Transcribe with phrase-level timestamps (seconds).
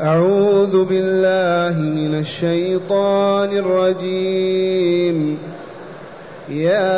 [0.00, 5.38] أعوذ بالله من الشيطان الرجيم.
[6.48, 6.94] يا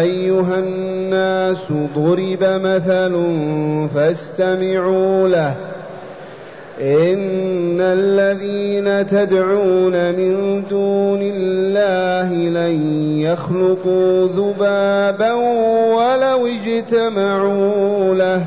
[0.00, 1.58] أيها الناس
[1.96, 3.14] ضرب مثل
[3.94, 5.54] فاستمعوا له.
[6.80, 12.76] إن الذين تدعون من دون الله لن
[13.20, 18.46] يخلقوا ذبابا ولو اجتمعوا له.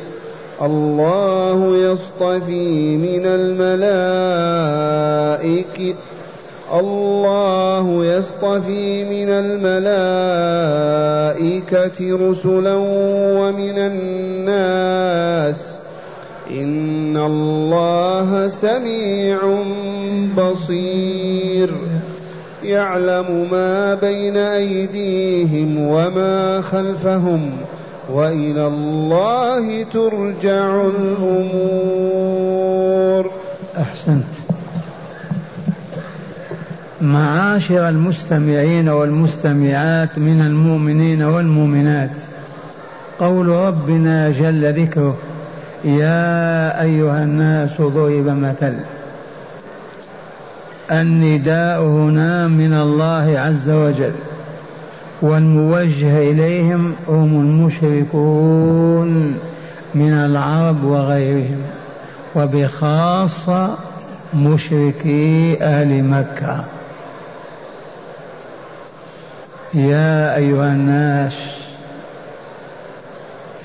[0.61, 4.51] الله يصطفي من الملائكة
[6.73, 9.87] الله يصطفي من الملائكة
[12.29, 12.75] رسلا
[13.39, 15.71] ومن الناس
[16.51, 19.39] إن الله سميع
[20.37, 21.73] بصير
[22.63, 27.51] يعلم ما بين أيديهم وما خلفهم
[28.13, 32.51] وإلى الله ترجع الأمور.
[33.77, 34.23] أحسنت.
[37.01, 42.11] معاشر المستمعين والمستمعات من المؤمنين والمؤمنات
[43.19, 45.17] قول ربنا جل ذكره
[45.83, 48.73] يا أيها الناس ضرب مثل.
[50.91, 54.11] النداء هنا من الله عز وجل.
[55.21, 59.39] والموجه إليهم هم المشركون
[59.95, 61.61] من العرب وغيرهم
[62.35, 63.77] وبخاصة
[64.33, 66.65] مشركي أهل مكة.
[69.73, 71.35] يا أيها الناس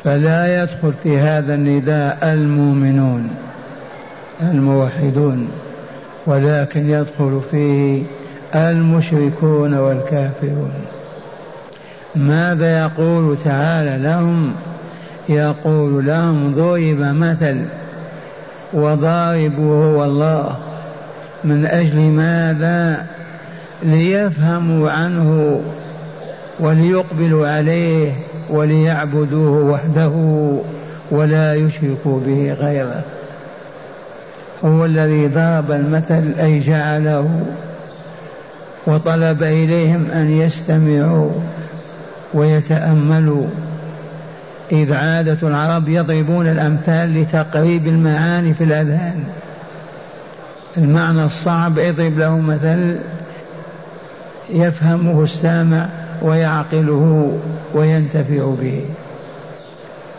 [0.04, 3.30] فلا يدخل في هذا النداء المؤمنون
[4.42, 5.48] الموحدون
[6.26, 8.02] ولكن يدخل فيه
[8.54, 10.72] المشركون والكافرون.
[12.14, 14.52] ماذا يقول تعالى لهم؟
[15.28, 17.56] يقول لهم ضرب مثل
[18.72, 20.56] وضاربه هو الله
[21.44, 23.06] من أجل ماذا؟
[23.82, 25.60] ليفهموا عنه
[26.60, 28.12] وليقبلوا عليه
[28.50, 30.12] وليعبدوه وحده
[31.10, 33.02] ولا يشركوا به غيره.
[34.64, 37.30] هو الذي ضرب المثل أي جعله
[38.86, 41.30] وطلب إليهم أن يستمعوا.
[42.36, 43.46] ويتأملوا
[44.72, 49.24] إذ عادة العرب يضربون الأمثال لتقريب المعاني في الأذهان.
[50.76, 52.98] المعنى الصعب اضرب له مثل
[54.50, 55.86] يفهمه السامع
[56.22, 57.38] ويعقله
[57.74, 58.84] وينتفع به.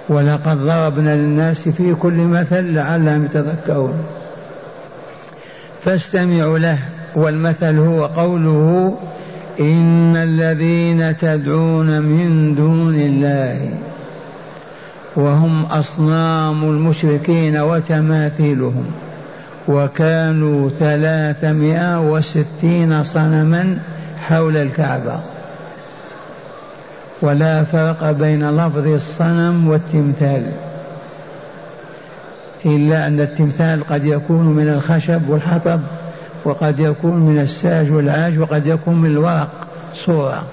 [0.09, 4.03] ولقد ضربنا للناس في كل مثل لعلهم يتذكرون.
[5.83, 6.77] فاستمعوا له
[7.15, 8.95] والمثل هو قوله
[9.59, 13.69] إن الذين تدعون من دون الله
[15.15, 18.85] وهم أصنام المشركين وتماثيلهم
[19.67, 23.77] وكانوا ثلاثمائة وستين صنما
[24.27, 25.19] حول الكعبة.
[27.21, 30.51] ولا فرق بين لفظ الصنم والتمثال
[32.65, 35.79] إلا أن التمثال قد يكون من الخشب والحطب.
[36.47, 40.43] وقد يكون من الساج والعاج وقد يكون من الورق صورة.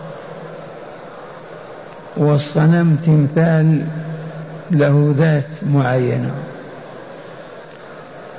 [2.16, 3.84] والصنم تمثال
[4.70, 5.44] له ذات
[5.74, 6.30] معينة.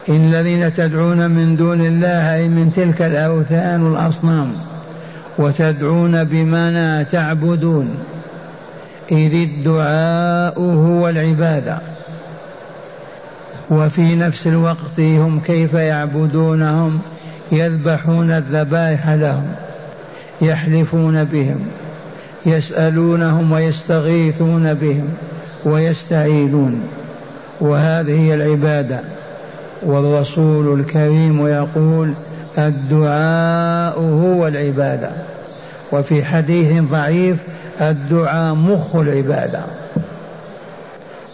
[0.09, 4.55] إن الذين تدعون من دون الله أي من تلك الأوثان والأصنام
[5.37, 7.97] وتدعون بمعنى تعبدون
[9.11, 11.77] إذ الدعاء هو العبادة.
[13.69, 17.01] وفي نفس الوقت هم كيف يعبدونهم؟
[17.51, 19.47] يذبحون الذبائح لهم
[20.41, 21.59] يحلفون بهم
[22.45, 25.07] يسألونهم ويستغيثون بهم
[25.65, 26.87] ويستعينون.
[27.61, 28.99] وهذه هي العبادة.
[29.83, 32.13] والرسول الكريم يقول
[32.57, 35.09] الدعاء هو العبادة.
[35.91, 37.37] وفي حديث ضعيف
[37.81, 39.59] الدعاء مخ العبادة.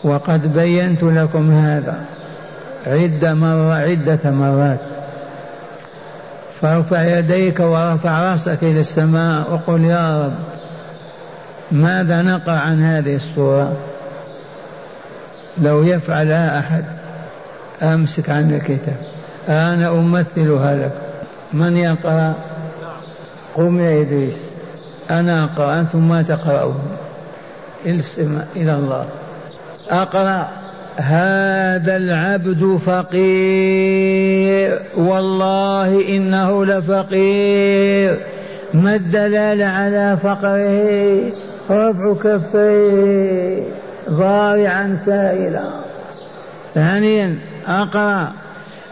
[0.03, 2.01] وقد بينت لكم هذا
[2.87, 4.90] عدة مرة عدة مرات.
[6.61, 10.33] فارفع يديك ورفع رأسك إلى السماء وقل يا رب
[11.71, 13.77] ماذا نقع عن هذه الصورة؟
[15.57, 16.85] لو يفعلها أحد
[17.81, 18.97] أمسك عن الكتاب.
[19.49, 20.93] أنا أمثلها لك.
[21.53, 22.33] من يقرأ؟
[23.55, 24.35] قم يا إدريس.
[25.09, 26.81] أنا أقرأ أنتم ما تقرأون
[27.85, 29.05] الاستماع إلى الله.
[29.89, 30.60] أقرأ.
[30.97, 34.79] هذا العبد فقير.
[34.97, 38.17] والله إنه لفقير.
[38.73, 41.19] ما الدلالة على فقره؟
[41.69, 43.63] رفع كفيه.
[44.09, 45.69] ضارعا سائلا.
[46.73, 47.35] ثانيا
[47.67, 48.31] أقرأ.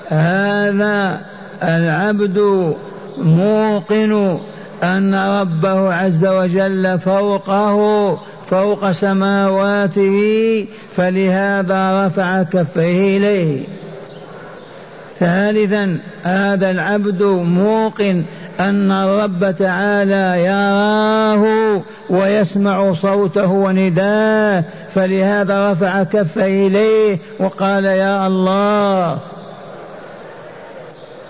[0.07, 1.21] هذا
[1.63, 2.73] العبد
[3.17, 4.39] موقن
[4.83, 8.19] أن ربه عز وجل فوقه
[8.49, 10.65] فوق سماواته
[10.95, 13.63] فلهذا رفع كفيه إليه.
[15.19, 18.23] ثالثا هذا العبد موقن
[18.59, 24.63] أن الرب تعالى يراه ويسمع صوته ونداه
[24.95, 29.19] فلهذا رفع كفيه إليه وقال يا الله!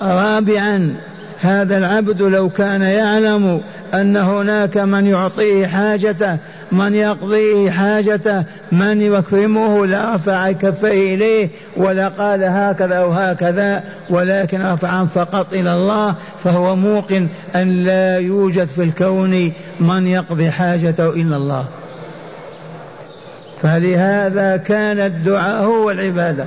[0.02, 0.96] رابعا
[1.42, 3.62] هذا العبد لو كان يعلم
[3.94, 6.38] أن هناك من يعطيه حاجته
[6.72, 15.06] من يقضيه حاجته من يكرمه لرفع كفيه إليه ولا قال هكذا أو هكذا ولكن رفعا
[15.06, 21.66] فقط إلى الله فهو موقن أن لا يوجد في الكون من يقضي حاجته إلا الله.
[23.62, 26.46] فلهذا كان الدعاء هو العبادة.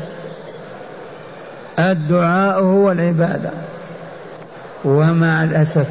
[1.79, 3.51] الدعاء هو العبادة.
[4.85, 5.87] ومع الأسف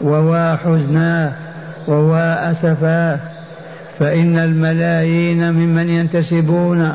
[0.00, 1.32] ووا حزناه
[1.88, 3.18] ووا أسفاه
[3.98, 6.92] فإن الملايين ممن ينتسبون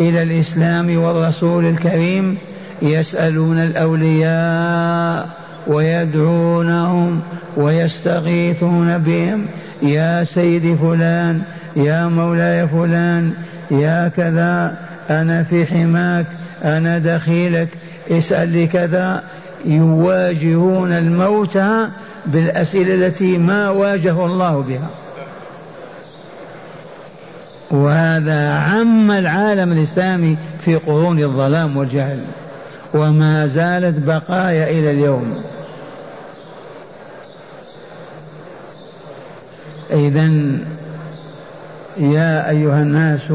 [0.00, 2.38] إلى الإسلام والرسول الكريم
[2.82, 5.28] يسألون الأولياء
[5.66, 7.20] ويدعونهم
[7.56, 9.46] ويستغيثون بهم.
[9.82, 11.42] يا سيدي فلان
[11.76, 13.32] يا مولاي فلان
[13.70, 14.76] يا كذا
[15.10, 16.26] أنا في حماك
[16.64, 17.68] أنا دخيلك
[18.10, 19.22] اسأل لي كذا.
[19.64, 21.88] يواجهون الموتى
[22.26, 24.90] بالأسئلة التي ما واجه الله بها.
[27.70, 32.20] وهذا عم العالم الإسلامي في قرون الظلام والجهل
[32.94, 35.44] وما زالت بقايا إلى اليوم.
[39.90, 40.30] إذا
[41.96, 43.32] يا أيها الناس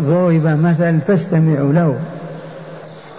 [0.00, 1.98] ضرب مثل فاستمعوا له.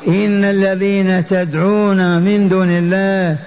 [0.07, 3.37] إن الذين تدعون من دون الله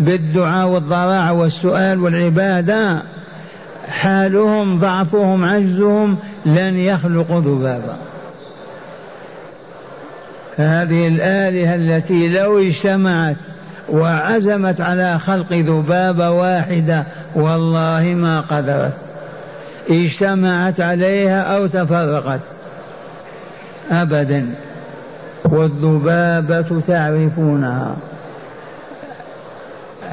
[0.00, 3.02] بالدعاء والضراع والسؤال والعبادة
[3.88, 7.96] حالهم ضعفهم عجزهم لن يخلقوا ذبابا.
[10.56, 13.36] هذه الآلهة التي لو اجتمعت
[13.88, 17.04] وعزمت على خلق ذبابة واحدة
[17.34, 18.98] والله ما قدرت.
[19.90, 22.40] اجتمعت عليها أو تفرقت.
[23.90, 24.54] أبدا.
[25.44, 27.96] والذبابة تعرفونها.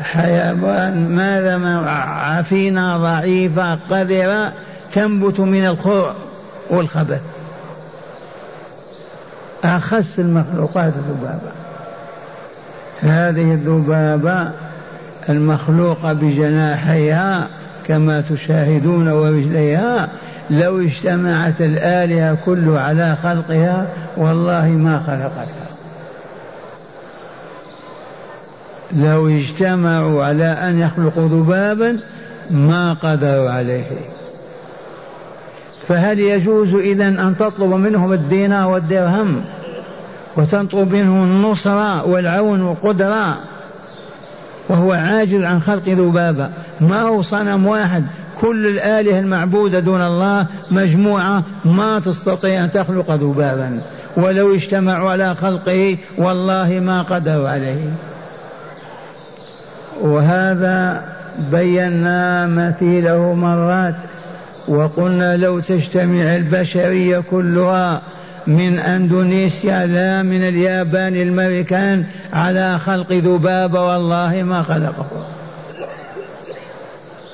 [0.03, 4.53] حيوان ماذا ما عفينة ضعيفة قذرة
[4.91, 6.13] تنبت من الخرع
[6.69, 7.21] والخبث.
[9.63, 11.51] أخس المخلوقات الذبابة
[13.01, 14.51] هذه الذبابة
[15.29, 17.47] المخلوقة بجناحيها
[17.87, 20.09] كما تشاهدون ورجليها
[20.49, 23.87] لو اجتمعت الآلهة كل على خلقها
[24.17, 25.60] والله ما خلقتها.
[28.95, 31.99] لو اجتمعوا على أن يخلقوا ذبابا
[32.51, 33.85] ما قدروا عليه.
[35.87, 39.43] فهل يجوز إذا أن تطلب منهم الدينار والدرهم
[40.37, 43.37] وتطلب منهم النصرة والعون والقدرة؟
[44.69, 46.49] وهو عاجز عن خلق ذبابة.
[46.81, 48.03] ما هو صنم واحد؟
[48.41, 53.81] كل الآلهة المعبودة دون الله مجموعة ما تستطيع أن تخلق ذبابا.
[54.17, 57.91] ولو اجتمعوا على خلقه والله ما قدروا عليه.
[60.01, 61.01] وهذا
[61.51, 63.95] بينا مثيله مرات
[64.67, 68.01] وقلنا لو تجتمع البشرية كلها
[68.47, 75.25] من أندونيسيا لا من اليابان الأمريكان على خلق ذبابة والله ما خلقه.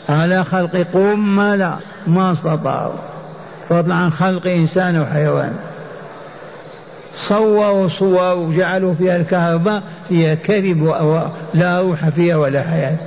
[0.10, 3.00] على خلق قمة ما استطاعوا.
[3.70, 5.54] فضلا عن خلق إنسان وحيوان.
[7.18, 10.96] صوروا صور وجعلوا فيها الكهرباء هي كذب
[11.54, 12.98] لا روح فيها ولا حياة.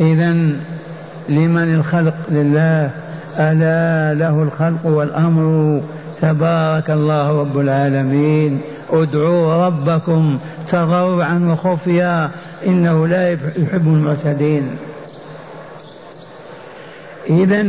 [0.00, 0.32] إذا
[1.28, 2.90] لمن الخلق لله؟
[3.38, 5.80] ألا له الخلق والأمر.
[6.20, 8.60] تبارك الله رب العالمين.
[8.90, 10.38] ادعوا ربكم
[10.68, 12.30] تضرعا وخفيا.
[12.66, 14.76] إنه لا يحب المعتدين.
[17.30, 17.66] إذا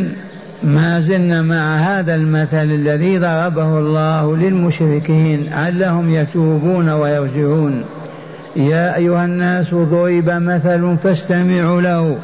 [0.64, 7.86] ما زلنا مع هذا المثل الذي ضربه الله للمشركين علهم يتوبون ويرجعون.
[8.56, 12.18] يا أيها الناس ضرب مثل فاستمعوا له.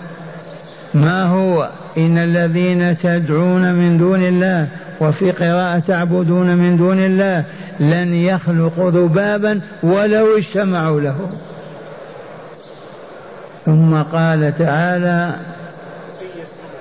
[0.93, 4.67] ما هو؟ إن الذين تدعون من دون الله
[4.99, 7.43] وفي قراءة تعبدون من دون الله
[7.79, 11.15] لن يخلقوا ذبابا ولو اجتمعوا له.
[13.65, 15.35] ثم قال تعالى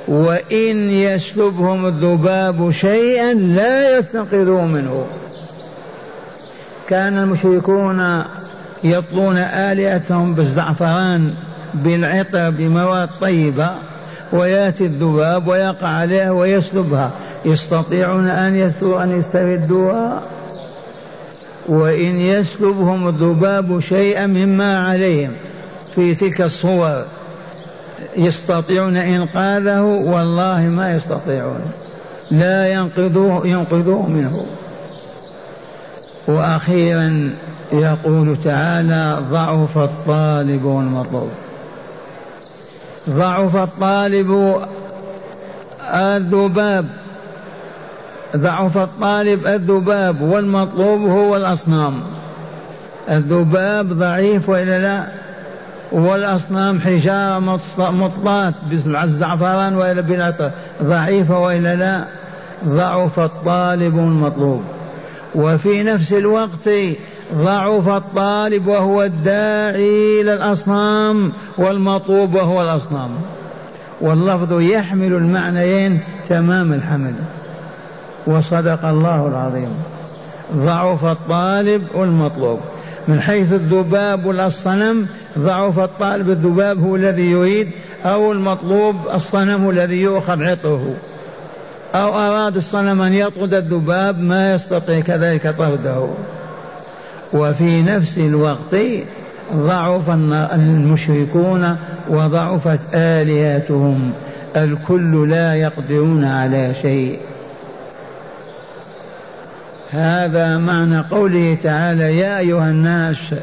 [0.08, 5.04] وإن يسلبهم الذباب شيئا لا يستنقذوه منه.
[6.88, 8.25] كان المشركون
[8.84, 11.34] يطلون آلهتهم بالزعفران
[11.75, 13.70] بالعطر بمواد طيبة
[14.32, 17.11] ويأتي الذباب ويقع عليها ويسلبها.
[17.44, 20.23] يستطيعون أن أن يستردوها؟
[21.66, 25.32] وإن يسلبهم الذباب شيئا مما عليهم.
[25.94, 27.04] في تلك الصور
[28.16, 31.61] يستطيعون إنقاذه والله ما يستطيعون.
[32.30, 34.46] لا ينقذوه ينقذوه منه.
[36.28, 37.34] وأخيرا
[37.73, 41.30] يقول تعالى ضعف الطالب والمطلوب.
[43.11, 44.61] ضعف الطالب
[45.94, 46.87] الذباب.
[48.37, 52.02] ضعف الطالب الذباب والمطلوب هو الأصنام.
[53.11, 55.23] الذباب ضعيف وإلا لا؟
[55.94, 60.50] والأصنام حجارة مطلات بالزعفران وإلا بالعطر
[60.82, 62.04] ضعيفة وإلا لا
[62.68, 64.62] ضعف الطالب المطلوب.
[65.34, 66.70] وفي نفس الوقت
[67.34, 73.10] ضعف الطالب وهو الداعي إلى الأصنام والمطلوب وهو الأصنام.
[74.00, 77.14] واللفظ يحمل المعنيين تمام الحمل.
[78.26, 79.74] وصدق الله العظيم.
[80.56, 82.60] ضعف الطالب والمطلوب.
[83.08, 85.06] من حيث الذباب والصنم
[85.38, 87.70] ضعف الطالب الذباب هو الذي يريد
[88.04, 90.94] أو المطلوب الصنم الذي يؤخذ عطره
[91.94, 96.08] أو أراد الصنم أن يطرد الذباب ما يستطيع كذلك طرده.
[97.32, 98.76] وفي نفس الوقت
[99.54, 100.10] ضعف
[100.54, 101.76] المشركون
[102.08, 104.12] وضعفت آلهتهم.
[104.56, 107.18] الكل لا يقدرون على شيء.
[109.90, 113.34] هذا معنى قوله تعالى يا أيها الناس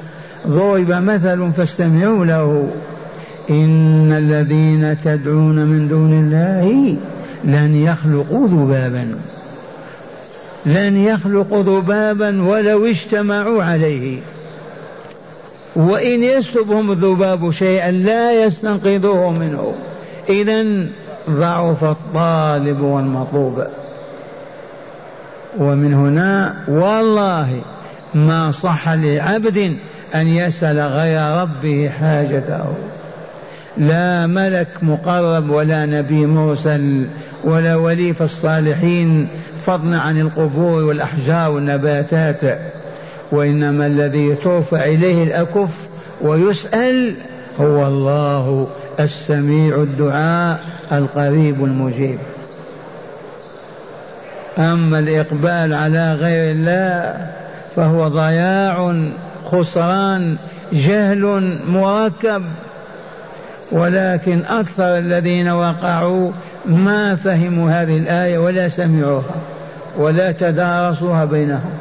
[0.48, 2.68] ضرب مثل فاستمعوا له.
[3.50, 6.98] إن الذين تدعون من دون الله
[7.44, 9.16] لن يخلقوا ذبابا.
[10.66, 14.20] لن يخلقوا ذبابا ولو اجتمعوا عليه.
[15.76, 19.74] وإن يسلبهم الذباب شيئا لا يستنقذوه منه.
[20.30, 20.86] إذا
[21.30, 23.64] ضعف الطالب والمطلوب.
[25.60, 27.62] ومن هنا والله
[28.14, 29.78] ما صح لعبد
[30.16, 32.66] أن يسأل غير ربه حاجته.
[33.78, 37.08] لا ملك مقرب ولا نبي مرسل
[37.44, 39.28] ولا ولي في الصالحين
[39.62, 42.60] فضلا عن القبور والأحجار والنباتات
[43.32, 45.70] وإنما الذي ترفع إليه الأكف
[46.22, 47.16] ويسأل
[47.60, 48.68] هو الله
[49.00, 50.60] السميع الدعاء
[50.92, 52.20] القريب المجيب.
[54.60, 57.28] أما الإقبال على غير الله
[57.76, 58.96] فهو ضياع
[59.52, 60.38] خسران
[60.74, 62.44] جهل مركب
[63.72, 66.32] ولكن أكثر الذين وقعوا
[66.66, 69.36] ما فهموا هذه الآية ولا سمعوها
[69.98, 71.78] ولا تدارسوها بينهم.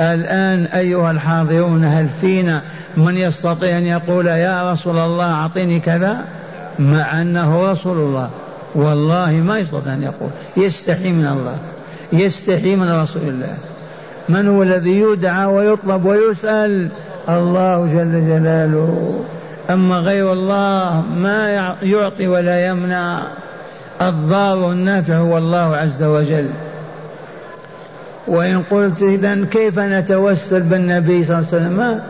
[0.00, 2.62] الآن أيها الحاضرون هل فينا
[2.96, 6.24] من يستطيع أن يقول يا رسول الله أعطني كذا؟
[6.78, 8.30] مع أنه رسول الله.
[8.74, 10.30] والله ما يستطيع أن يقول.
[10.56, 11.58] يستحي من الله.
[12.12, 13.56] يستحي من رسول الله.
[14.28, 16.88] من هو الذي يدعى ويطلب ويسأل؟
[17.28, 19.24] الله جل جلاله.
[19.70, 21.48] أما غير الله ما
[21.82, 23.22] يعطي ولا يمنع.
[24.02, 26.48] الضار والنافع هو الله عز وجل.
[28.26, 32.00] وإن قلت إذا كيف نتوسل بالنبي صلى الله عليه وسلم؟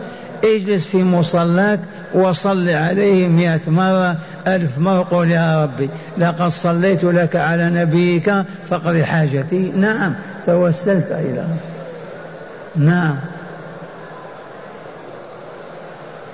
[0.43, 1.79] اجلس في مصلاك
[2.13, 4.15] وصل عليه مئة مرة
[4.47, 8.33] ألف مرة قل يا ربي لقد صليت لك على نبيك
[8.69, 9.71] فقضي حاجتي.
[9.75, 10.13] نعم
[10.45, 11.43] توسلت إلى
[12.77, 13.15] نعم.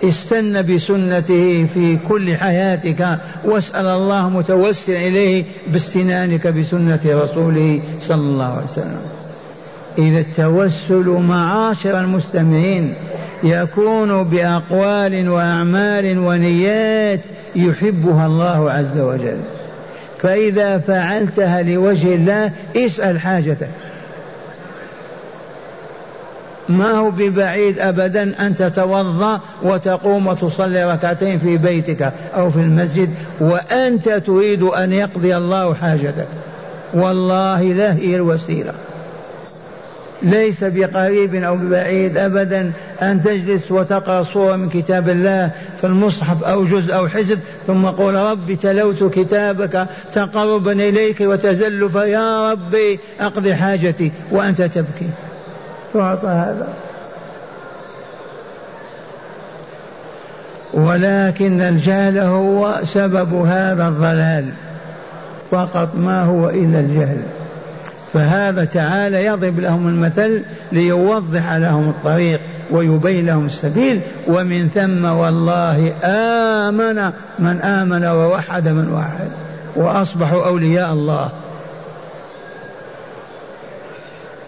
[0.03, 8.63] استن بسنته في كل حياتك واسأل الله متوسل إليه باستنانك بسنة رسوله صلى الله عليه
[8.63, 9.01] وسلم.
[9.97, 12.93] إذا التوسل معاشر المستمعين
[13.43, 17.21] يكون بأقوال وأعمال ونيات
[17.55, 19.37] يحبها الله عز وجل.
[20.21, 23.69] فإذا فعلتها لوجه الله اسأل حاجتك.
[26.69, 34.09] ما هو ببعيد ابدا أن تتوضأ وتقوم وتصلي ركعتين في بيتك أو في المسجد وأنت
[34.09, 36.27] تريد أن يقضي الله حاجتك.
[36.93, 38.73] والله لا هي الوسيلة.
[40.23, 45.51] ليس بقريب أو ببعيد أبدا أن تجلس وتقرأ صورة من كتاب الله
[45.81, 52.51] في المصحف أو جزء أو حزب ثم قول ربي تلوت كتابك تقربا إليك وتزلفا يا
[52.51, 55.09] ربي أقضي حاجتي وأنت تبكي.
[55.93, 56.73] تعطى هذا.
[60.73, 64.49] ولكن الجهل هو سبب هذا الضلال.
[65.51, 67.21] فقط ما هو إلا الجهل.
[68.13, 72.39] فهذا تعالى يضرب لهم المثل ليوضح لهم الطريق
[72.71, 74.01] ويبين لهم السبيل.
[74.27, 79.29] ومن ثم والله آمن من آمن ووحد من وحد.
[79.75, 81.29] وأصبحوا أولياء الله.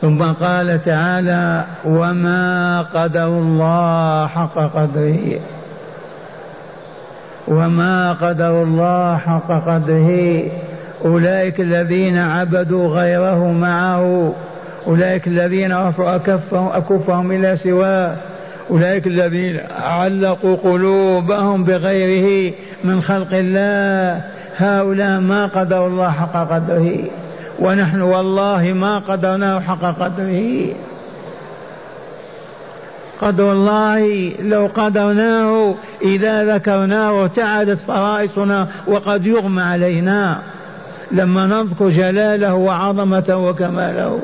[0.05, 5.39] ثم قال تعالى وما قدر الله حق قدره.
[7.47, 10.43] وما قدر الله حق قدره.
[11.05, 14.33] أولئك الذين عبدوا غيره معه.
[14.88, 18.15] أولئك الذين رفعوا أكفهم, أكفهم إلى سواه.
[18.69, 24.21] أولئك الذين علقوا قلوبهم بغيره من خلق الله.
[24.57, 26.97] هؤلاء ما قدروا الله حق قدره.
[27.59, 30.67] ونحن والله ما قدرناه حق قدره.
[33.21, 40.41] قدر الله لو قدرناه إذا ذكرناه ارتعدت فرائصنا وقد يغمى علينا.
[41.12, 44.19] لما نذكر جلاله وعظمته وكماله.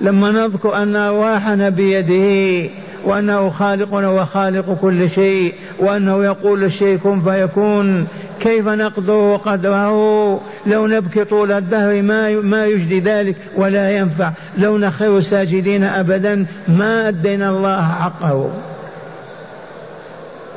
[0.00, 2.70] لما نذكر أن أرواحنا بيده
[3.06, 8.06] وأنه خالقنا وخالق كل شيء وأنه يقول الشيء كن فيكون.
[8.40, 14.32] كيف نقدر قدره لو نبكي طول الدهر ما ما يجدي ذلك ولا ينفع.
[14.58, 18.50] لو نخر ساجدين أبدا ما أدينا الله حقه.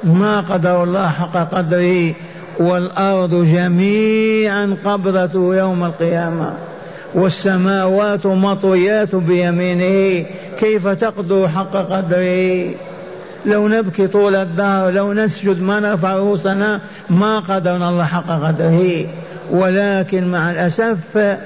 [0.03, 2.13] ما قدر الله حق قدره.
[2.59, 6.53] والأرض جميعا قبضته يوم القيامة.
[7.13, 10.25] والسماوات مطويات بيمينه
[10.59, 12.69] كيف تقدر حق قدره
[13.45, 19.05] لو نبكي طول الدهر لو نسجد ما نرفع رؤوسنا ما قدرنا الله حق قدره.
[19.51, 21.37] ولكن مع الأسف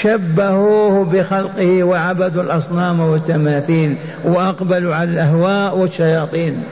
[0.00, 6.62] شبهوه بخلقه وعبدوا الأصنام والتماثيل وأقبلوا على الأهواء والشياطين.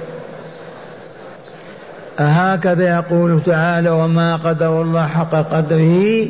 [2.19, 6.29] هكذا يقول تعالى وما قدر الله حق قدره؟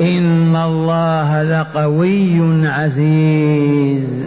[0.00, 4.24] إن الله لقوي عزيز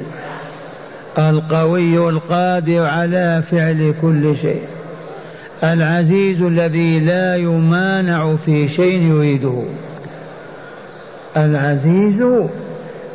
[1.18, 4.62] القوي القادر على فعل كل شيء
[5.64, 9.64] العزيز الذي لا يمانع في شيء يريده
[11.38, 12.24] العزيز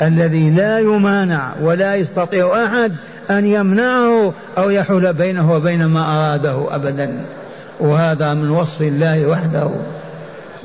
[0.02, 2.92] الذي لا يمانع ولا يستطيع أحد
[3.30, 7.24] أن يمنعه أو يحول بينه وبين ما أراده ابدا
[7.80, 9.70] وهذا من وصف الله وحده.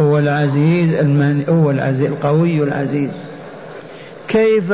[0.01, 3.09] هو العزيز المن هو العزيز القوي العزيز.
[4.27, 4.69] كيف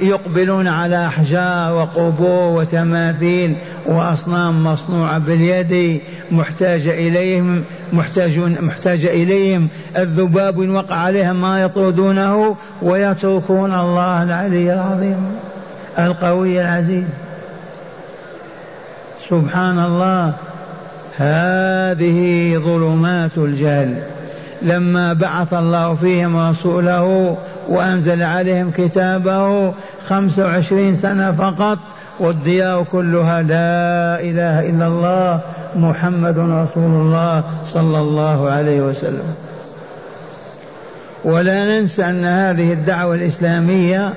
[0.00, 3.54] يقبلون على أحجار وقبور وتماثيل
[3.86, 9.68] وأصنام مصنوعة باليد؟ محتاج إليهم محتاجون محتاج إليهم.
[9.96, 15.26] الذباب إن وقع عليها ما يطردونه ويتركون الله العلي العظيم.
[15.98, 17.08] القوي العزيز.
[19.30, 20.34] سبحان الله.
[21.16, 24.02] هذه ظلمات الجهل.
[24.62, 27.36] لما بعث الله فيهم رسوله
[27.68, 29.72] وأنزل عليهم كتابه
[30.08, 31.78] خمس وعشرين سنة فقط
[32.20, 35.40] والديار كلها لا إله إلا الله
[35.76, 39.34] محمد رسول الله صلى الله عليه وسلم.
[41.24, 44.12] ولا ننسى أن هذه الدعوة الإسلامية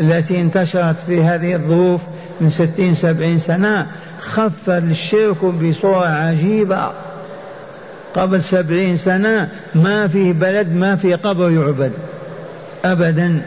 [0.00, 2.00] التي انتشرت في هذه الظروف
[2.40, 3.86] من ستين سبعين سنة
[4.20, 6.90] خف الشرك بصورة عجيبة.
[8.16, 11.92] قبل سبعين سنة ما فيه بلد ما فيه قبر يعبد.
[12.84, 13.42] أبدا.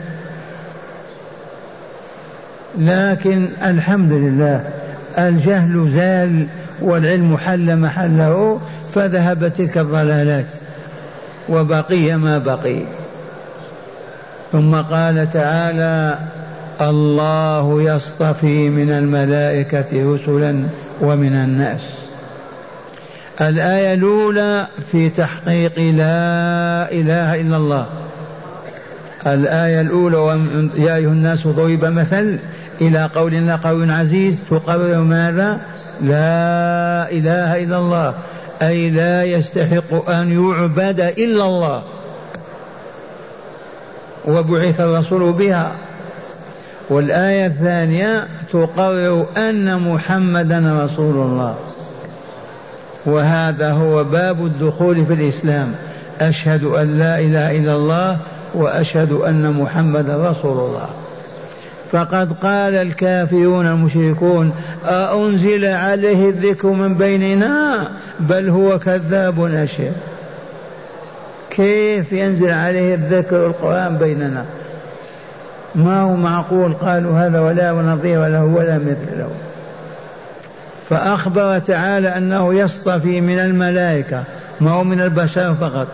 [2.77, 4.69] لكن الحمد لله
[5.19, 6.47] الجهل زال
[6.81, 8.59] والعلم حل محله
[8.93, 10.45] فذهبت تلك الضلالات
[11.49, 12.81] وبقي ما بقي.
[14.51, 16.19] ثم قال تعالى
[16.81, 20.63] الله يصطفي من الملائكة رسلا
[21.01, 21.98] ومن الناس.
[23.41, 27.85] الآية الأولى في تحقيق لا إله إلا الله.
[29.27, 30.39] الآية الأولى
[30.77, 32.39] يا أيها الناس ضرب مثل
[32.81, 35.59] إلى قول الله قول عزيز تقرر ماذا؟
[36.01, 38.13] لا إله إلا الله.
[38.61, 41.83] أي لا يستحق أن يعبد إلا الله.
[44.27, 45.71] وبعث الرسول بها.
[46.89, 51.55] والآية الثانية تقرر أن محمدا رسول الله.
[53.05, 55.75] وهذا هو باب الدخول في الإسلام.
[56.21, 58.17] أشهد أن لا إله إلا الله
[58.55, 60.89] وأشهد أن محمد رسول الله.
[61.91, 64.51] فقد قال الكافرون المشركون
[64.85, 69.91] أأنزل عليه الذكر من بيننا؟ بل هو كذاب أشر
[71.49, 74.45] كيف ينزل عليه الذكر القرآن بيننا؟
[75.75, 79.29] ما هو معقول قالوا هذا ولا نظير له ولا مثل له.
[80.89, 84.23] فأخبر تعالى أنه يصطفي من الملائكة
[84.61, 85.87] ما هو من البشر فقط.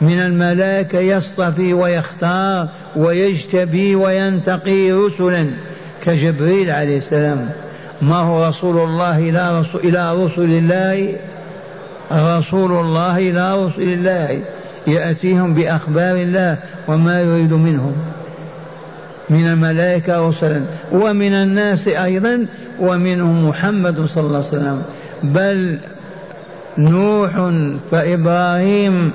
[0.00, 5.46] من الملائكة يصطفي ويختار ويجتبي وينتقي رسلا
[6.04, 7.50] كجبريل عليه السلام.
[8.02, 11.16] ما هو رسول الله إلى رسول, إلى رسل الله؟
[12.12, 14.40] رسول الله إلى رسل الله.
[14.86, 16.56] يأتيهم بأخبار الله
[16.88, 17.96] وما يريد منهم.
[19.30, 20.60] من الملائكة رسلا
[20.92, 22.46] ومن الناس أيضا
[22.80, 24.82] ومنهم محمد صلى الله عليه وسلم.
[25.22, 25.78] بل
[26.78, 27.52] نوح
[27.90, 29.10] فإبراهيم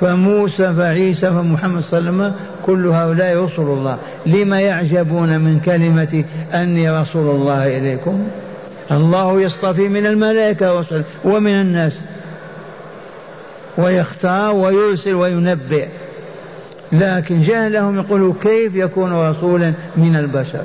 [0.00, 3.98] فموسى فعيسى فمحمد صلى الله عليه وسلم كل هؤلاء رسل الله.
[4.26, 6.24] لما يعجبون من كلمة
[6.54, 8.28] أني رسول الله إليكم؟
[8.90, 11.92] الله يصطفي من الملائكة رسلا ومن الناس.
[13.78, 15.86] ويختار ويرسل وينبئ.
[16.92, 20.62] لكن جهلهم يقولوا كيف يكون رسولا من البشر؟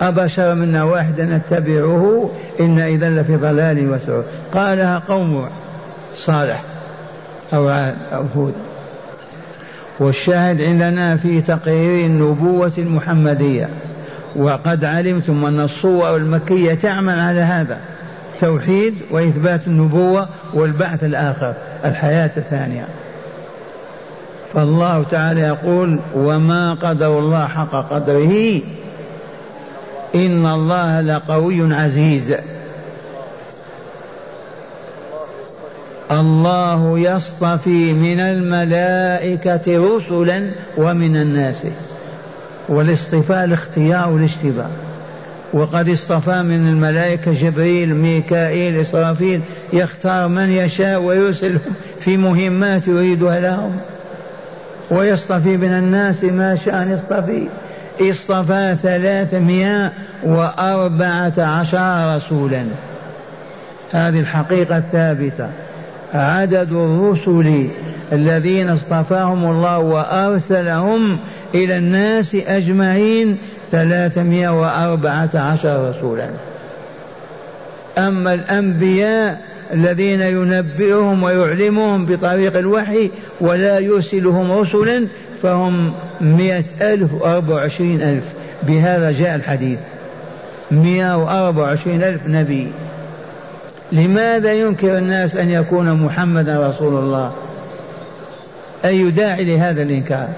[0.00, 5.48] أبشر منا واحدا نتبعه إن إذا لفي ضلال وسعود قالها قوم
[6.16, 6.62] صالح
[7.52, 8.54] أو عاد أو هود.
[10.00, 13.68] والشاهد عندنا في تقرير النبوة المحمدية.
[14.36, 17.80] وقد علمتم أن الصور المكية تعمل على هذا.
[18.40, 22.84] توحيد وإثبات النبوة والبعث الآخر الحياة الثانية.
[24.54, 28.60] فالله تعالى يقول وما قدر الله حق قدره
[30.14, 32.34] إن الله لقوي عزيز.
[36.12, 41.66] الله يصطفي من الملائكة رسلا ومن الناس.
[42.68, 44.70] والاصطفاء الاختيار والاشتباه
[45.52, 49.40] وقد اصطفى من الملائكة جبريل ميكائيل إسرافيل
[49.72, 51.60] يختار من يشاء ويرسلهم
[51.98, 53.76] في مهمات يريدها لهم.
[54.90, 57.46] ويصطفي من الناس ما شاء أن يصطفي.
[58.00, 62.64] اصطفى ثلاثمائة وأربعة عشر رسولا.
[63.92, 65.48] هذه الحقيقة الثابتة.
[66.14, 67.68] عدد الرسل
[68.12, 71.18] الذين اصطفاهم الله وأرسلهم
[71.54, 73.38] إلى الناس أجمعين
[73.72, 76.28] ثلاثمائة وأربعة عشر رسولا.
[77.98, 85.06] أما الأنبياء الذين ينبئهم ويعلمهم بطريق الوحي ولا يرسلهم رسلا
[85.42, 88.24] فهم مئة ألف وأربع وعشرين ألف.
[88.62, 89.78] بهذا جاء الحديث.
[90.70, 92.68] مئة وأربع وعشرين ألف نبي.
[93.92, 97.32] لماذا ينكر الناس أن يكون محمدا رسول الله؟
[98.84, 100.28] أي داعي لهذا الإنكار؟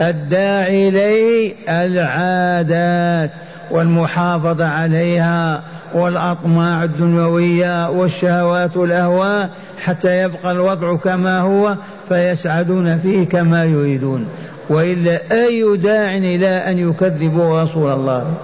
[0.00, 3.30] الداعي إليه العادات
[3.70, 9.50] والمحافظة عليها والأطماع الدنيوية والشهوات والأهواء
[9.84, 11.74] حتى يبقى الوضع كما هو
[12.08, 14.26] فيسعدون فيه كما يريدون.
[14.68, 18.34] وإلا أي داع إلى أن يكذبوا رسول الله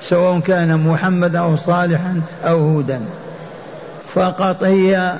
[0.00, 3.00] سواء كان محمدا أو صالحا أو هودا.
[4.06, 5.14] فقط هي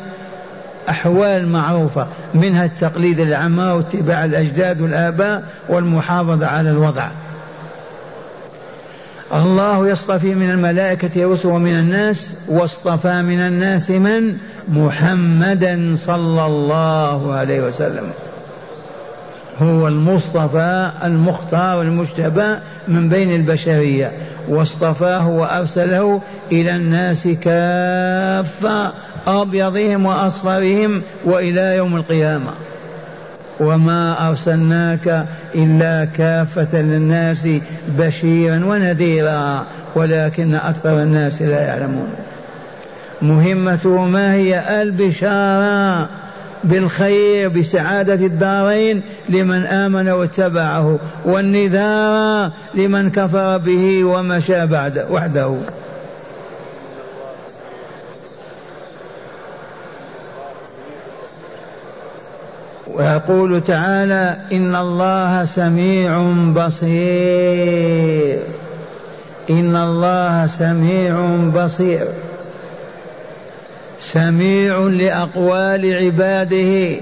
[0.89, 7.09] أحوال معروفة منها التقليد الأعمى واتباع الأجداد والآباء والمحافظة على الوضع.
[9.35, 14.37] الله يصطفي من الملائكة رسل ومن الناس واصطفى من الناس من؟
[14.69, 18.11] محمدا صلى الله عليه وسلم.
[19.63, 22.57] هو المصطفى المختار المجتبى
[22.89, 24.13] من بين البشرية
[24.49, 26.21] واصطفاه وأرسله
[26.53, 28.93] إلى الناس كافة
[29.27, 32.51] أبيضهم وأصفرهم وإلى يوم القيامة.
[33.61, 37.49] وما أرسلناك إلا كافة للناس
[37.99, 42.09] بشيرا ونذيرا ولكن أكثر الناس لا يعلمون.
[43.23, 46.09] مهمته ما هي البشارة
[46.65, 55.57] بالخير بسعادة الدارين لمن آمن واتبعه والنذار لمن كفر به ومشى بعد وحده.
[62.97, 68.39] ويقول تعالى إن الله سميع بصير.
[69.51, 72.07] إن الله سميع بصير.
[74.01, 76.97] سميع لأقوال عباده.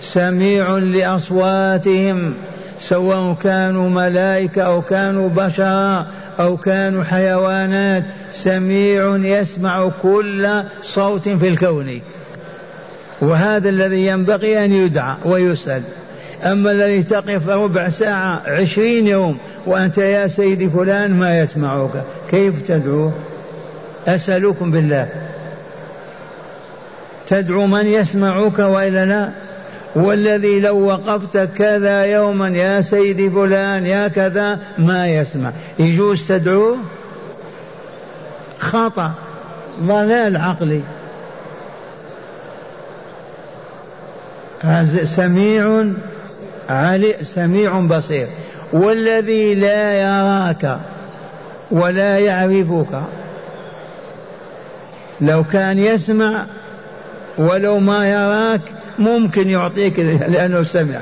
[0.00, 2.34] سميع لأصواتهم.
[2.80, 6.06] سواء كانوا ملائكة أو كانوا بشرا
[6.40, 8.02] أو كانوا حيوانات.
[8.32, 12.00] سميع يسمع كل صوت في الكون.
[13.20, 15.82] وهذا الذي ينبغي أن يدعى ويسأل.
[16.44, 23.10] أما الذي تقف ربع ساعة عشرين يوم وأنت يا سيدي فلان ما يسمعك كيف تدعو؟
[24.06, 25.08] أسألكم بالله.
[27.28, 29.30] تدعو من يسمعك وإلا لا؟
[29.94, 35.52] والذي لو وقفت كذا يوما يا سيدي فلان يا كذا ما يسمع.
[35.78, 36.76] يجوز تدعوه؟
[38.58, 39.12] خطأ
[39.82, 40.80] ضلال عقلي.
[45.04, 45.84] سميع
[46.68, 48.28] علي سميع بصير.
[48.72, 50.78] والذي لا يراك
[51.70, 53.00] ولا يعرفك
[55.20, 56.46] لو كان يسمع
[57.38, 58.60] ولو ما يراك
[58.98, 59.98] ممكن يعطيك
[60.32, 61.00] لأنه سمع.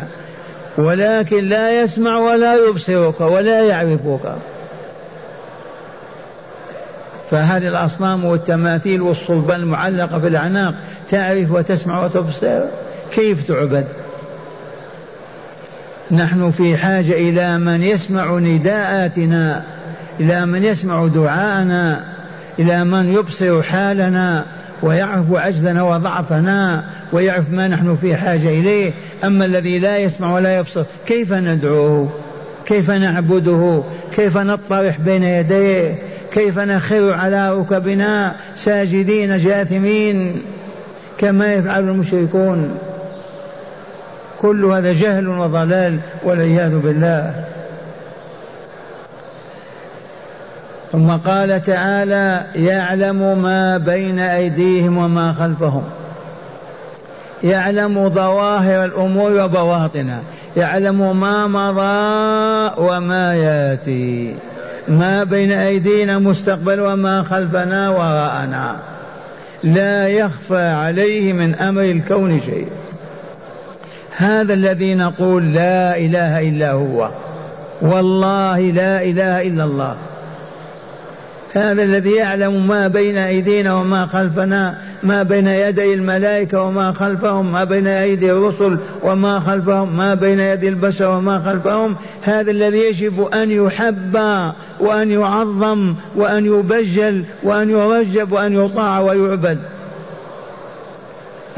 [0.78, 4.34] ولكن لا يسمع ولا يبصرك ولا يعرفك.
[7.30, 10.74] فهل الأصنام والتماثيل والصلبان المعلقة في الأعناق
[11.10, 12.60] تعرف وتسمع وتبصر؟
[13.12, 13.86] كيف تعبد؟
[16.10, 19.62] نحن في حاجة إلى من يسمع نداءاتنا
[20.20, 22.04] إلى من يسمع دعاءنا
[22.58, 24.44] إلى من يبصر حالنا
[24.82, 28.92] ويعرف عجزنا وضعفنا ويعرف ما نحن في حاجة إليه.
[29.24, 32.08] أما الذي لا يسمع ولا يبصر كيف ندعوه؟
[32.66, 33.82] كيف نعبده؟
[34.16, 35.94] كيف نطرح بين يديه؟
[36.32, 40.42] كيف نخر على ركبنا ساجدين جاثمين
[41.18, 42.78] كما يفعل المشركون؟
[44.40, 47.44] كل هذا جهل وضلال والعياذ بالله.
[50.92, 55.84] ثم قال تعالى يعلم ما بين أيديهم وما خلفهم.
[57.42, 60.20] يعلم ظواهر الأمور وبواطنها.
[60.56, 64.34] يعلم ما مضى وما ياتي.
[64.88, 68.76] ما بين أيدينا مستقبل وما خلفنا وراءنا.
[69.64, 72.68] لا يخفى عليه من أمر الكون شيء.
[74.16, 77.10] هذا الذي نقول لا إله إلا هو.
[77.82, 79.96] والله لا إله إلا الله.
[81.52, 87.64] هذا الذي يعلم ما بين أيدينا وما خلفنا ما بين يدي الملائكة وما خلفهم ما
[87.64, 91.96] بين أيدي الرسل وما خلفهم ما بين يدي البشر وما خلفهم.
[92.22, 94.16] هذا الذي يجب أن يحب
[94.80, 99.58] وأن يعظم وأن يبجل وأن يرجب وأن يطاع ويعبد.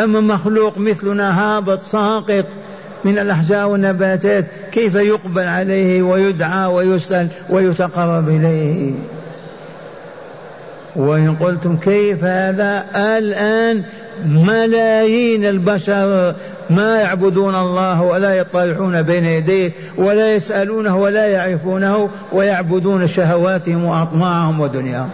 [0.01, 2.45] أما مخلوق مثلنا هابط ساقط
[3.05, 8.93] من الأحجار والنباتات كيف يقبل عليه ويدعى ويسأل ويتقرب إليه؟
[10.97, 13.83] وإن قلتم كيف هذا؟ الآن
[14.27, 16.35] ملايين البشر
[16.71, 25.11] ما يعبدون الله ولا يطلعون بين يديه ولا يسألونه ولا يعرفونه ويعبدون شهواتهم وأطماعهم ودنياهم.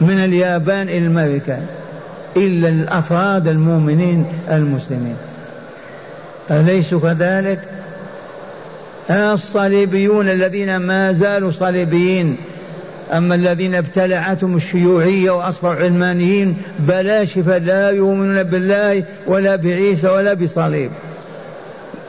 [0.00, 1.66] من اليابان إلى الأمريكان
[2.46, 5.16] إلا الأفراد المؤمنين المسلمين.
[6.50, 7.58] أليسوا كذلك؟
[9.10, 12.36] الصليبيون الذين ما زالوا صليبيين
[13.12, 20.90] أما الذين ابتلعتهم الشيوعية وأصبحوا علمانيين بلاشفة لا يؤمنون بالله ولا بعيسى ولا بصليب.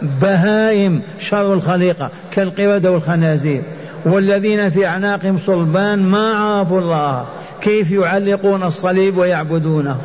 [0.02, 3.62] بهائم شر الخليقة كالقردة والخنازير
[4.06, 7.26] والذين في أعناقهم صلبان ما عرفوا الله.
[7.62, 9.98] كيف يعلقون الصليب ويعبدونه؟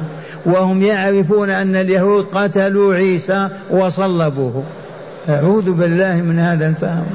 [0.45, 4.63] وهم يعرفون أن اليهود قتلوا عيسى وصلبوه.
[5.29, 7.07] أعوذ بالله من هذا الفهم.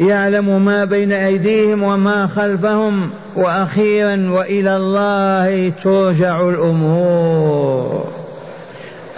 [0.00, 8.10] يعلم ما بين أيديهم وما خلفهم وأخيرا وإلى الله ترجع الأمور.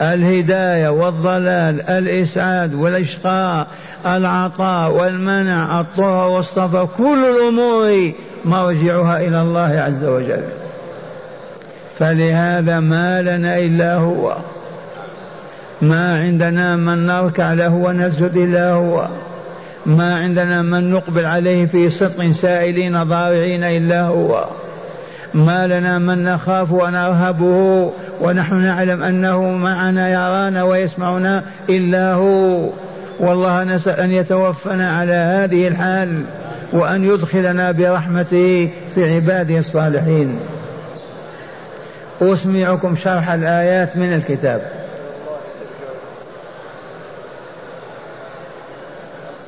[0.01, 3.67] الهداية والضلال الإسعاد والإشقاء.
[4.07, 8.13] العطاء والمنع الطهر والصفا كل الأمور
[8.45, 10.43] مرجعها إلى الله عز وجل.
[11.99, 14.37] فلهذا ما لنا إلا هو.
[15.83, 19.07] ما عندنا من نركع له ونسجد إلا هو.
[19.87, 24.45] ما عندنا من نقبل عليه في صدق سائلين ضارعين إلا هو.
[25.35, 32.69] ما لنا من نخاف ونرهبه ونحن نعلم أنه معنا يرانا ويسمعنا إلا هو.
[33.23, 36.23] والله نسأل أن يتوفنا على هذه الحال
[36.73, 40.41] وأن يدخلنا برحمته في عباده الصالحين.
[42.23, 44.63] أسمعكم شرح الآيات من الكتاب.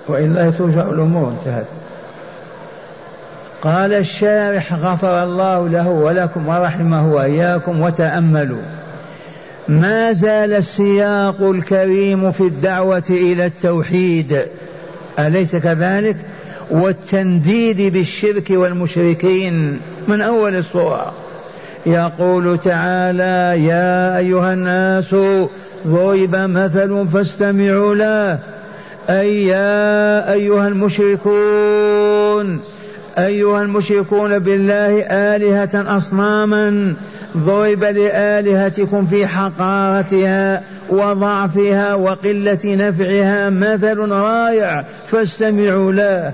[0.09, 1.67] وإلا ترجع الأمور انتهت.
[3.63, 8.63] قال الشارح غفر الله له ولكم ورحمه وإياكم وتأملوا.
[9.69, 14.41] ما زال السياق الكريم في الدعوة إلى التوحيد.
[15.19, 16.17] أليس كذلك؟
[16.71, 21.13] والتنديد بالشرك والمشركين من أول الصورة.
[21.87, 25.15] يقول تعالى يا أيها الناس
[25.87, 28.39] ضرب مثل فاستمعوا له.
[29.11, 32.61] أي يا أيها المشركون
[33.19, 36.95] أيها المشركون بالله آلهة أصناما.
[37.37, 46.33] ضرب لآلهتكم في حقارتها وضعفها وقلة نفعها مثل رائع فاستمعوا له.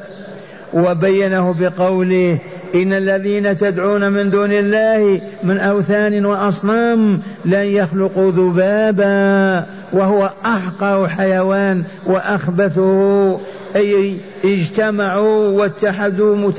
[0.74, 2.38] وبينه بقوله
[2.74, 11.82] إن الذين تدعون من دون الله من أوثان وأصنام لن يخلقوا ذبابا وهو أحقر حيوان
[12.06, 13.38] وأخبثه.
[13.76, 16.52] أي اجتمعوا واتحدوا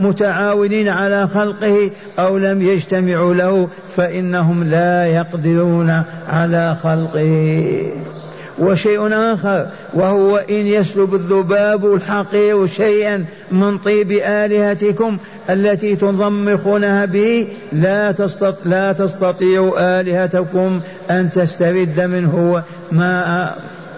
[0.00, 7.92] متعاونين على خلقه أو لم يجتمعوا له فإنهم لا يقدرون على خلقه.
[8.58, 15.16] وشيء آخر وهو إن يسلب الذباب الحقير شيئا من طيب آلهتكم
[15.50, 23.50] التي تضمخونها به لا تستطيع لا تستطيع آلهتكم أن تسترد منه ما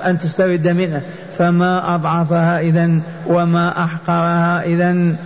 [0.07, 1.03] أن تسترد منه.
[1.39, 5.17] فما أضعفها إذا وما أحقرها إذا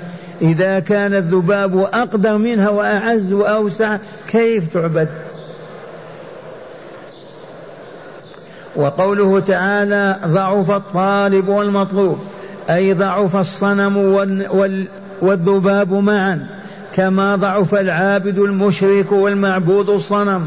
[0.42, 3.96] إذا كان الذباب أقدر منها وأعز وأوسع
[4.28, 5.08] كيف تعبد؟
[8.76, 12.18] وقوله تعالى ضعف الطالب والمطلوب
[12.70, 13.96] أي ضعف الصنم
[15.22, 16.46] والذباب معا
[16.94, 20.46] كما ضعف العابد المشرك والمعبود الصنم.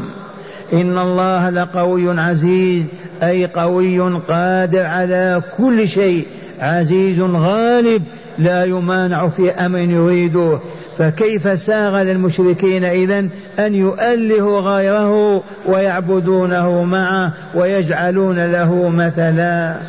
[0.72, 2.84] إن الله لقوي عزيز.
[3.22, 6.26] أي قوي قادر على كل شيء
[6.60, 8.02] عزيز غالب
[8.38, 10.58] لا يمانع في أمر يريده.
[10.98, 13.18] فكيف ساغ للمشركين إذا
[13.58, 19.80] أن يؤلهوا غيره ويعبدونه معه ويجعلون له مثلا؟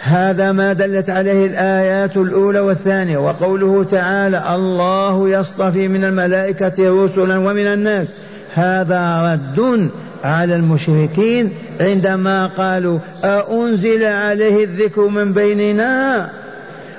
[0.00, 7.66] هذا ما دلت عليه الآيات الأولى والثانية وقوله تعالى الله يصطفي من الملائكة رسلا ومن
[7.66, 8.06] الناس.
[8.54, 9.90] هذا رد
[10.24, 16.28] على المشركين عندما قالوا أأنزل عليه الذكر من بيننا؟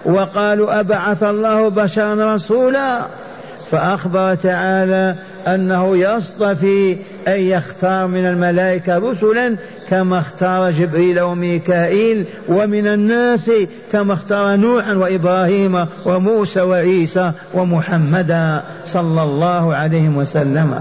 [0.05, 2.99] وقالوا أبعث الله بشرا رسولا.
[3.71, 5.15] فأخبر تعالى
[5.47, 9.55] أنه يصطفي أن يختار من الملائكة رسلا
[9.89, 13.51] كما اختار جبريل وميكائيل ومن الناس
[13.91, 20.79] كما اختار نوحا وإبراهيم وموسى وعيسى ومحمدا صلى الله عليه وسلم.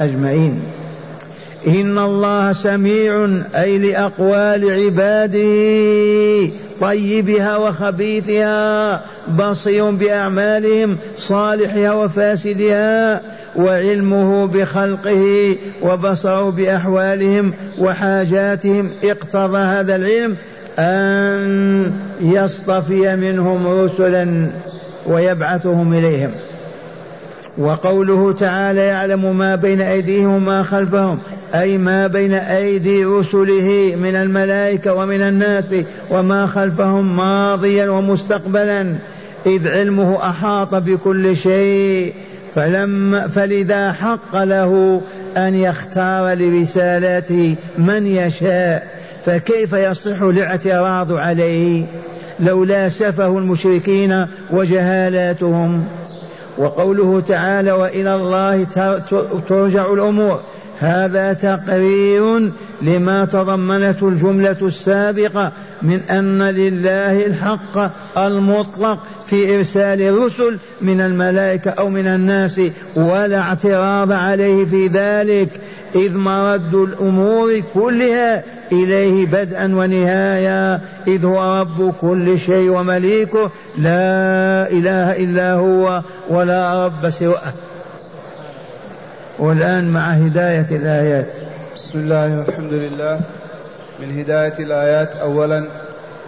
[0.00, 0.60] أجمعين.
[1.66, 9.04] إن الله سميع أي لأقوال عباده طيبها وخبيثها
[9.38, 13.20] بصير بأعمالهم صالحها وفاسدها
[13.56, 18.90] وعلمه بخلقه وبصره بأحوالهم وحاجاتهم.
[19.04, 20.36] اقتضى هذا العلم
[20.78, 24.50] أن يصطفي منهم رسلا
[25.06, 26.30] ويبعثهم إليهم.
[27.58, 31.18] وقوله تعالى يعلم ما بين أيديهم وما خلفهم
[31.54, 35.74] أي ما بين أيدي رسله من الملائكة ومن الناس
[36.10, 38.94] وما خلفهم ماضيا ومستقبلا
[39.46, 42.14] إذ علمه أحاط بكل شيء
[42.54, 45.00] فلما فلذا حق له
[45.36, 51.84] أن يختار لرسالته من يشاء فكيف يصح الاعتراض عليه؟
[52.40, 55.84] لولا سفه المشركين وجهالاتهم.
[56.60, 58.64] وقوله تعالى وإلى الله
[59.48, 60.40] ترجع الأمور.
[60.78, 62.50] هذا تقرير
[62.82, 71.88] لما تضمنته الجملة السابقة من أن لله الحق المطلق في إرسال الرسل من الملائكة أو
[71.88, 72.60] من الناس
[72.96, 75.48] ولا اعتراض عليه في ذلك.
[75.94, 85.16] إذ مرد الأمور كلها إليه بدءا ونهاية إذ هو رب كل شيء ومليكه لا إله
[85.16, 87.52] إلا هو ولا رب سواه.
[89.38, 91.28] والآن مع هداية الآيات.
[91.76, 93.20] بسم الله والحمد لله.
[94.00, 95.64] من هداية الآيات أولا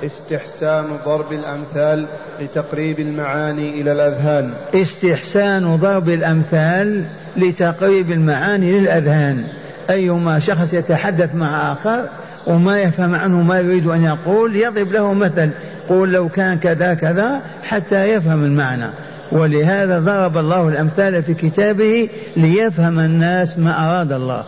[0.05, 2.07] استحسان ضرب الأمثال
[2.41, 4.55] لتقريب المعاني إلى الأذهان.
[4.75, 7.05] استحسان ضرب الأمثال
[7.37, 9.45] لتقريب المعاني للأذهان.
[9.91, 12.05] أيما شخص يتحدث مع آخر
[12.47, 15.51] وما يفهم عنه ما يريد أن يقول يضرب له مثل
[15.89, 18.87] قول لو كان كذا كذا حتى يفهم المعنى.
[19.33, 24.45] ولهذا ضرب الله الأمثال في كتابه ليفهم الناس ما أراد الله.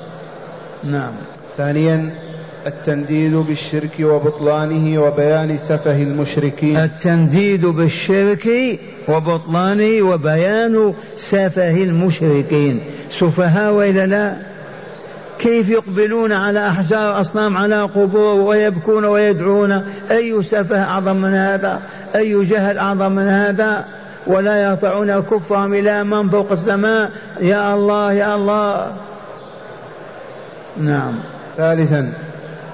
[0.85, 1.13] نعم.
[1.57, 2.11] ثانيا
[2.67, 6.77] التنديد بالشرك وبطلانه وبيان سفه المشركين.
[6.77, 12.81] التنديد بالشرك وبطلانه وبيان سفه المشركين.
[13.11, 14.37] سفهاء وإلا لا؟
[15.39, 21.81] كيف يقبلون على أحجار أصنام على قبور ويبكون ويدعون؟ أي سفه أعظم من هذا؟
[22.17, 23.85] أي جهل أعظم من هذا؟
[24.27, 27.11] ولا يرفعون كفرهم إلى من فوق السماء؟
[27.41, 28.93] يا الله يا الله.
[30.81, 31.15] نعم.
[31.57, 32.24] ثالثا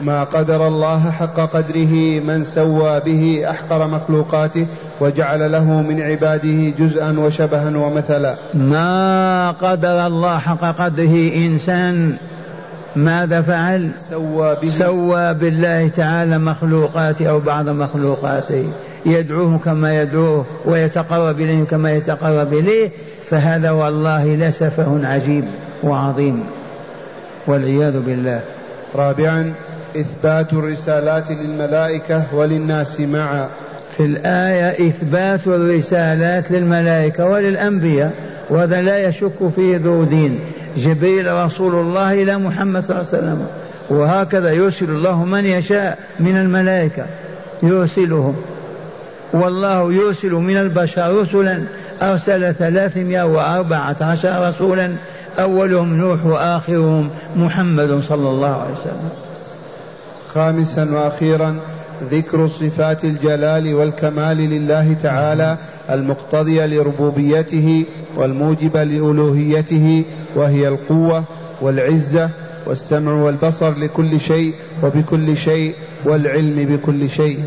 [0.03, 4.66] ما قدر الله حق قدره من سوى به أحقر مخلوقاته
[5.01, 8.34] وجعل له من عباده جزءا وشبها ومثلا.
[8.55, 12.16] ما قدر الله حق قدره إنسان
[12.96, 14.68] ماذا فعل؟ سوى به.
[14.68, 18.64] سوى بالله تعالى مخلوقاته أو بعض مخلوقاته.
[19.07, 22.90] يدعوه كما يدعوه ويتقرب إليه كما يتقرب إليه
[23.24, 25.44] فهذا والله لسفه عجيب
[25.82, 26.44] وعظيم.
[27.46, 28.40] والعياذ بالله.
[28.94, 29.53] رابعا
[29.97, 33.49] إثبات الرسالات للملائكة وللناس معا.
[33.97, 38.12] في الآية إثبات الرسالات للملائكة وللأنبياء
[38.51, 40.41] وهذا لا يشك فيه ذو دين.
[40.76, 43.47] جبريل رسول الله إلى محمد صلى الله عليه وسلم
[43.91, 47.07] وهكذا يرسل الله من يشاء من الملائكة
[47.62, 48.36] يرسلهم.
[49.32, 51.62] والله يرسل من البشر رسلا
[52.03, 54.93] أرسل ثلاثمائة وأربعة عشر رسولا
[55.38, 59.11] أولهم نوح وآخرهم محمد صلى الله عليه وسلم.
[60.35, 61.57] خامسا وأخيرا
[62.11, 65.57] ذكر صفات الجلال والكمال لله تعالى
[65.91, 67.85] المقتضية لربوبيته
[68.16, 70.05] والموجبه لألوهيته
[70.35, 71.24] وهي القوة
[71.61, 72.31] والعزة
[72.66, 75.74] والسمع والبصر لكل شيء وبكل شيء
[76.05, 77.39] والعلم بكل شيء.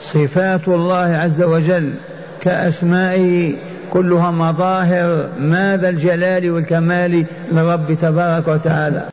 [0.00, 1.92] صفات الله عز وجل
[2.40, 3.54] كاسمائه
[3.90, 9.02] كلها مظاهر ماذا الجلال والكمال لرب تبارك وتعالى.